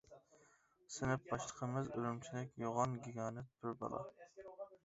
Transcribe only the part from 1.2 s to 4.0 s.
باشلىقىمىز ئۈرۈمچىلىك يوغان گىگانت بىر